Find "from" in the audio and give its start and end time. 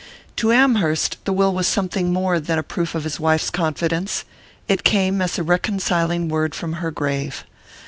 6.55-6.73